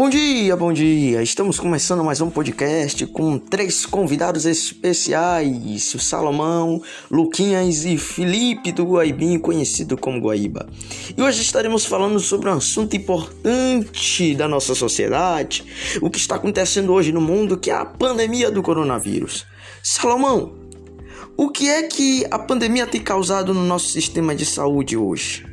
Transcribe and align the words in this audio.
Bom 0.00 0.08
dia, 0.08 0.56
bom 0.56 0.72
dia! 0.72 1.22
Estamos 1.22 1.60
começando 1.60 2.02
mais 2.02 2.22
um 2.22 2.30
podcast 2.30 3.06
com 3.08 3.38
três 3.38 3.84
convidados 3.84 4.46
especiais: 4.46 5.94
o 5.94 5.98
Salomão, 5.98 6.82
Luquinhas 7.10 7.84
e 7.84 7.98
Felipe 7.98 8.72
do 8.72 8.82
Guaibinho, 8.84 9.38
conhecido 9.38 9.98
como 9.98 10.18
Guaíba. 10.18 10.66
E 11.14 11.20
hoje 11.20 11.42
estaremos 11.42 11.84
falando 11.84 12.18
sobre 12.18 12.48
um 12.48 12.54
assunto 12.54 12.96
importante 12.96 14.34
da 14.34 14.48
nossa 14.48 14.74
sociedade, 14.74 15.66
o 16.00 16.08
que 16.08 16.16
está 16.16 16.36
acontecendo 16.36 16.94
hoje 16.94 17.12
no 17.12 17.20
mundo, 17.20 17.58
que 17.58 17.70
é 17.70 17.74
a 17.74 17.84
pandemia 17.84 18.50
do 18.50 18.62
coronavírus. 18.62 19.44
Salomão, 19.82 20.54
o 21.36 21.50
que 21.50 21.68
é 21.68 21.82
que 21.82 22.26
a 22.30 22.38
pandemia 22.38 22.86
tem 22.86 23.02
causado 23.02 23.52
no 23.52 23.66
nosso 23.66 23.88
sistema 23.88 24.34
de 24.34 24.46
saúde 24.46 24.96
hoje? 24.96 25.49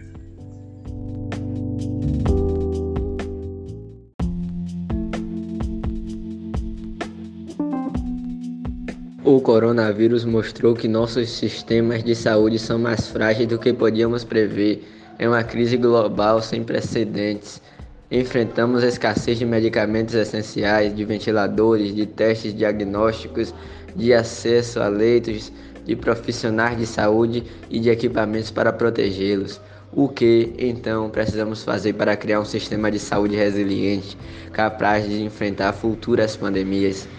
O 9.29 9.41
coronavírus 9.41 10.23
mostrou 10.23 10.73
que 10.73 10.87
nossos 10.87 11.29
sistemas 11.29 12.01
de 12.01 12.15
saúde 12.15 12.57
são 12.57 12.79
mais 12.79 13.09
frágeis 13.09 13.45
do 13.45 13.59
que 13.59 13.73
podíamos 13.73 14.23
prever. 14.23 14.87
É 15.19 15.27
uma 15.27 15.43
crise 15.43 15.75
global 15.75 16.41
sem 16.41 16.63
precedentes. 16.63 17.61
Enfrentamos 18.09 18.85
a 18.85 18.87
escassez 18.87 19.37
de 19.37 19.45
medicamentos 19.45 20.15
essenciais, 20.15 20.95
de 20.95 21.03
ventiladores, 21.03 21.93
de 21.93 22.05
testes 22.05 22.55
diagnósticos, 22.55 23.53
de 23.93 24.13
acesso 24.13 24.79
a 24.79 24.87
leitos, 24.87 25.51
de 25.85 25.93
profissionais 25.93 26.77
de 26.77 26.85
saúde 26.85 27.43
e 27.69 27.81
de 27.81 27.89
equipamentos 27.89 28.49
para 28.49 28.71
protegê-los. 28.71 29.59
O 29.91 30.07
que 30.07 30.53
então 30.57 31.09
precisamos 31.09 31.65
fazer 31.65 31.91
para 31.95 32.15
criar 32.15 32.39
um 32.39 32.45
sistema 32.45 32.89
de 32.89 32.97
saúde 32.97 33.35
resiliente, 33.35 34.17
capaz 34.53 35.05
de 35.05 35.21
enfrentar 35.21 35.73
futuras 35.73 36.37
pandemias? 36.37 37.09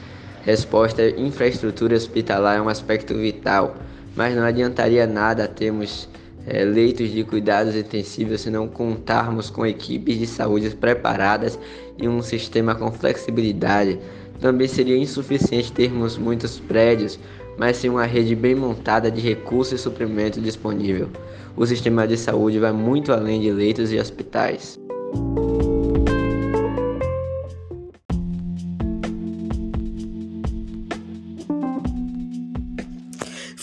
Resposta: 0.48 1.06
infraestrutura 1.06 1.94
hospitalar 1.94 2.56
é 2.56 2.62
um 2.62 2.70
aspecto 2.70 3.12
vital, 3.12 3.76
mas 4.16 4.34
não 4.34 4.44
adiantaria 4.44 5.06
nada 5.06 5.46
termos 5.46 6.08
é, 6.46 6.64
leitos 6.64 7.10
de 7.10 7.22
cuidados 7.22 7.76
intensivos 7.76 8.40
se 8.40 8.48
não 8.48 8.66
contarmos 8.66 9.50
com 9.50 9.66
equipes 9.66 10.18
de 10.18 10.26
saúde 10.26 10.70
preparadas 10.70 11.58
e 11.98 12.08
um 12.08 12.22
sistema 12.22 12.74
com 12.74 12.90
flexibilidade. 12.90 13.98
Também 14.40 14.66
seria 14.66 14.96
insuficiente 14.96 15.70
termos 15.70 16.16
muitos 16.16 16.58
prédios, 16.58 17.20
mas 17.58 17.76
sim 17.76 17.90
uma 17.90 18.06
rede 18.06 18.34
bem 18.34 18.54
montada 18.54 19.10
de 19.10 19.20
recursos 19.20 19.78
e 19.78 19.82
suprimento 19.82 20.40
disponível. 20.40 21.10
O 21.54 21.66
sistema 21.66 22.08
de 22.08 22.16
saúde 22.16 22.58
vai 22.58 22.72
muito 22.72 23.12
além 23.12 23.38
de 23.42 23.50
leitos 23.52 23.92
e 23.92 23.98
hospitais. 23.98 24.80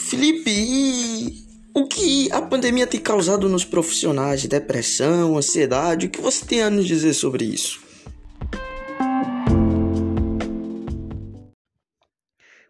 Felipe, 0.06 0.52
e 0.52 1.48
o 1.74 1.88
que 1.88 2.32
a 2.32 2.40
pandemia 2.40 2.86
tem 2.86 3.02
causado 3.02 3.50
nos 3.50 3.66
profissionais? 3.66 4.46
Depressão, 4.46 5.36
ansiedade? 5.36 6.06
O 6.06 6.10
que 6.12 6.22
você 6.22 6.46
tem 6.46 6.62
a 6.62 6.70
nos 6.70 6.86
dizer 6.86 7.16
sobre 7.16 7.44
isso? 7.44 7.84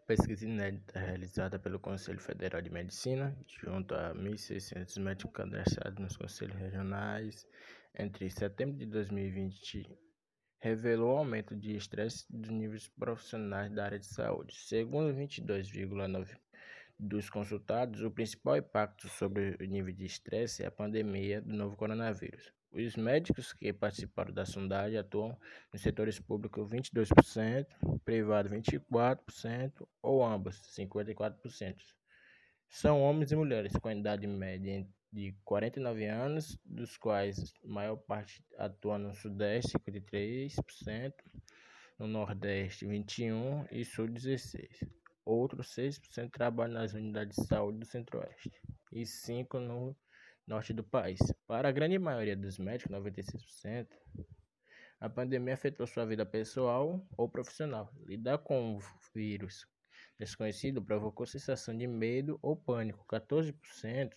Pesquisa 0.07 0.45
inédita 0.45 0.97
realizada 0.97 1.59
pelo 1.59 1.77
Conselho 1.77 2.19
Federal 2.19 2.61
de 2.61 2.69
Medicina, 2.69 3.35
junto 3.61 3.93
a 3.93 4.15
1.600 4.15 4.97
médicos 5.01 5.33
cadastrados 5.33 5.99
nos 5.99 6.15
conselhos 6.15 6.55
regionais, 6.55 7.45
entre 7.99 8.29
setembro 8.29 8.77
de 8.77 8.85
2020, 8.85 9.85
revelou 10.59 11.17
aumento 11.17 11.53
de 11.53 11.75
estresse 11.75 12.25
dos 12.29 12.49
níveis 12.49 12.87
profissionais 12.97 13.69
da 13.73 13.83
área 13.83 13.99
de 13.99 14.07
saúde. 14.07 14.55
Segundo 14.55 15.13
22,9% 15.13 16.37
dos 16.97 17.29
consultados, 17.29 18.01
o 18.01 18.11
principal 18.11 18.57
impacto 18.57 19.07
sobre 19.09 19.57
o 19.59 19.65
nível 19.65 19.93
de 19.93 20.05
estresse 20.05 20.63
é 20.63 20.67
a 20.67 20.71
pandemia 20.71 21.41
do 21.41 21.53
novo 21.53 21.75
coronavírus. 21.75 22.53
Os 22.71 22.95
médicos 22.95 23.53
que 23.53 23.71
participaram 23.71 24.33
da 24.33 24.45
sondagem 24.45 24.99
atuam 24.99 25.37
nos 25.71 25.81
setores 25.81 26.19
públicos 26.19 26.69
22%, 26.69 27.65
privado 28.03 28.49
24% 28.49 29.87
ou 30.01 30.25
ambos 30.25 30.61
54%. 30.77 31.75
São 32.67 33.01
homens 33.01 33.31
e 33.31 33.35
mulheres 33.35 33.71
com 33.73 33.89
idade 33.91 34.27
média 34.27 34.85
de 35.11 35.33
49 35.45 36.05
anos, 36.05 36.57
dos 36.65 36.97
quais 36.97 37.53
a 37.63 37.67
maior 37.67 37.95
parte 37.95 38.43
atua 38.57 38.97
no 38.97 39.13
Sudeste, 39.13 39.77
53%, 39.79 41.13
no 41.97 42.07
Nordeste 42.07 42.85
21% 42.85 43.67
e 43.71 43.85
Sul 43.85 44.07
16%. 44.07 45.04
Outros 45.25 45.73
6% 45.73 46.29
trabalham 46.31 46.75
nas 46.75 46.93
unidades 46.93 47.35
de 47.35 47.47
saúde 47.47 47.79
do 47.79 47.85
Centro-Oeste 47.85 48.51
e 48.91 49.01
5% 49.01 49.59
no 49.59 49.95
norte 50.45 50.71
do 50.71 50.83
país. 50.83 51.19
Para 51.47 51.69
a 51.69 51.71
grande 51.71 51.97
maioria 51.97 52.37
dos 52.37 52.59
médicos, 52.59 52.95
96%, 52.95 53.87
a 54.99 55.09
pandemia 55.09 55.55
afetou 55.55 55.87
sua 55.87 56.05
vida 56.05 56.25
pessoal 56.25 57.05
ou 57.17 57.27
profissional. 57.27 57.91
Lidar 58.05 58.37
com 58.37 58.77
o 58.77 58.79
vírus 59.13 59.67
desconhecido 60.17 60.81
provocou 60.81 61.25
sensação 61.25 61.75
de 61.75 61.87
medo 61.87 62.39
ou 62.41 62.55
pânico. 62.55 63.05
14% 63.07 64.13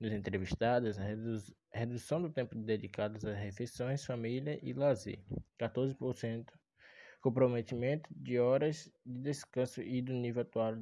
dos 0.00 0.12
entrevistados, 0.12 0.96
redução 1.72 2.20
do 2.20 2.30
tempo 2.30 2.56
dedicado 2.56 3.16
às 3.16 3.38
refeições, 3.38 4.04
família 4.04 4.58
e 4.62 4.72
lazer. 4.72 5.22
14% 5.58 6.46
comprometimento 7.20 8.08
de 8.14 8.38
horas 8.38 8.90
de 9.04 9.20
descanso 9.20 9.82
e 9.82 10.00
do 10.02 10.12
nível 10.12 10.42
atual 10.42 10.74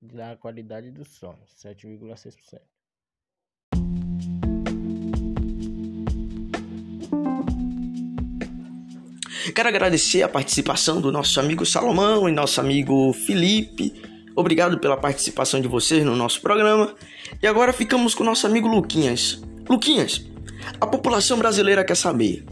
da 0.00 0.36
qualidade 0.36 0.90
do 0.90 1.04
sono, 1.04 1.38
7,6%. 1.46 2.60
Quero 9.54 9.68
agradecer 9.68 10.22
a 10.22 10.28
participação 10.28 11.00
do 11.00 11.10
nosso 11.10 11.38
amigo 11.40 11.66
Salomão 11.66 12.28
e 12.28 12.32
nosso 12.32 12.60
amigo 12.60 13.12
Felipe. 13.12 13.92
Obrigado 14.36 14.78
pela 14.78 14.96
participação 14.96 15.60
de 15.60 15.68
vocês 15.68 16.04
no 16.04 16.14
nosso 16.14 16.40
programa. 16.40 16.94
E 17.42 17.46
agora 17.46 17.72
ficamos 17.72 18.14
com 18.14 18.22
o 18.22 18.26
nosso 18.26 18.46
amigo 18.46 18.68
Luquinhas. 18.68 19.42
Luquinhas, 19.68 20.24
a 20.80 20.86
população 20.86 21.38
brasileira 21.38 21.84
quer 21.84 21.96
saber 21.96 22.44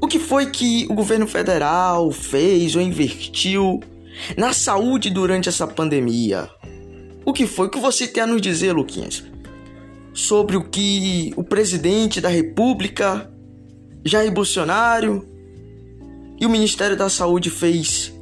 o 0.00 0.06
que 0.06 0.18
foi 0.18 0.50
que 0.50 0.86
o 0.90 0.94
governo 0.94 1.26
federal 1.26 2.10
fez 2.12 2.76
ou 2.76 2.82
investiu 2.82 3.80
na 4.36 4.52
saúde 4.52 5.10
durante 5.10 5.48
essa 5.48 5.66
pandemia? 5.66 6.48
O 7.24 7.32
que 7.32 7.46
foi? 7.46 7.68
Que 7.68 7.78
você 7.78 8.06
tem 8.06 8.22
a 8.22 8.26
nos 8.26 8.40
dizer, 8.40 8.72
Luquinhas? 8.72 9.24
Sobre 10.12 10.56
o 10.56 10.64
que 10.64 11.32
o 11.36 11.42
presidente 11.42 12.20
da 12.20 12.28
República, 12.28 13.30
Jair 14.04 14.32
Bolsonaro 14.32 15.26
e 16.40 16.46
o 16.46 16.50
Ministério 16.50 16.96
da 16.96 17.08
Saúde 17.08 17.50
fez 17.50 18.12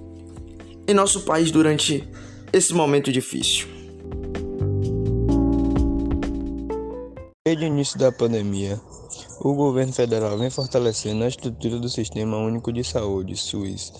em 0.87 0.95
nosso 0.95 1.21
país 1.23 1.51
durante 1.51 2.09
esse 2.53 2.73
momento 2.73 3.13
difícil. 3.13 3.67
Desde 7.47 7.65
o 7.65 7.67
início 7.67 7.99
da 7.99 8.11
pandemia, 8.11 8.81
o 9.45 9.53
governo 9.53 9.93
federal 9.93 10.39
vem 10.39 10.49
fortalecendo 10.49 11.23
a 11.23 11.29
estrutura 11.29 11.79
do 11.79 11.87
Sistema 11.87 12.39
Único 12.39 12.73
de 12.73 12.83
Saúde, 12.83 13.37
SUS, 13.37 13.93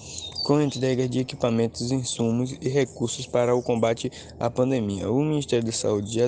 com 0.43 0.59
entrega 0.59 1.07
de 1.07 1.21
equipamentos, 1.21 1.93
insumos 1.93 2.57
e 2.63 2.69
recursos 2.71 3.27
para 3.27 3.55
o 3.55 3.63
combate 3.63 4.11
à 4.41 4.49
pandemia. 4.49 5.11
O 5.11 5.23
Ministério 5.23 5.67
da 5.67 5.73
Saúde 5.73 6.15
já 6.15 6.27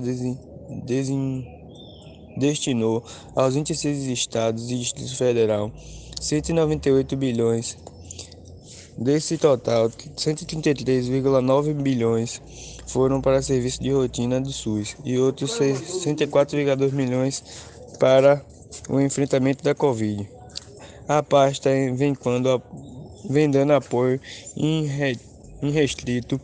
destinou 2.37 3.03
aos 3.35 3.55
26 3.55 4.05
estados 4.09 4.71
e 4.71 4.77
Distrito 4.77 5.17
Federal 5.17 5.73
198 6.21 7.17
bilhões. 7.17 7.79
Desse 8.99 9.39
total, 9.39 9.89
133,9 9.89 11.73
bilhões 11.73 12.43
foram 12.87 13.23
para 13.23 13.41
serviços 13.41 13.79
de 13.79 13.91
rotina 13.91 14.39
do 14.43 14.53
SUS 14.53 14.95
e 15.07 15.19
outros 15.19 15.59
64,2 15.59 16.93
milhões 16.93 17.43
para 17.99 18.45
o 18.89 19.01
enfrentamento 19.01 19.63
da 19.63 19.75
Covid. 19.75 20.29
A 21.09 21.23
pasta 21.23 21.71
vem, 21.95 22.15
quando, 22.15 22.61
vem 23.29 23.51
dando 23.51 23.73
apoio 23.73 24.21
irrestrito 25.63 26.41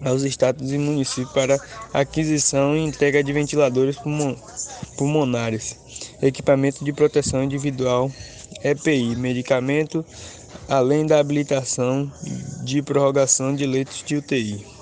aos 0.00 0.22
estados 0.22 0.72
e 0.72 0.78
municípios 0.78 1.32
para 1.32 1.58
aquisição 1.92 2.76
e 2.76 2.84
entrega 2.84 3.22
de 3.22 3.32
ventiladores 3.32 3.96
pulmonares, 4.96 5.76
equipamento 6.22 6.84
de 6.84 6.92
proteção 6.92 7.42
individual, 7.42 8.10
EPI, 8.62 9.16
medicamento, 9.16 10.04
além 10.68 11.06
da 11.06 11.18
habilitação 11.18 12.10
de 12.62 12.82
prorrogação 12.82 13.54
de 13.54 13.66
leitos 13.66 14.02
de 14.04 14.16
UTI. 14.16 14.77